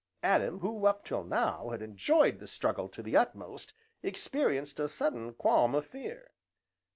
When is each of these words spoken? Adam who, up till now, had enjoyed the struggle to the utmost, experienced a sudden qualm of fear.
Adam 0.23 0.61
who, 0.61 0.87
up 0.87 1.05
till 1.05 1.23
now, 1.23 1.69
had 1.69 1.79
enjoyed 1.83 2.39
the 2.39 2.47
struggle 2.47 2.89
to 2.89 3.03
the 3.03 3.15
utmost, 3.15 3.71
experienced 4.01 4.79
a 4.79 4.89
sudden 4.89 5.31
qualm 5.35 5.75
of 5.75 5.85
fear. 5.85 6.31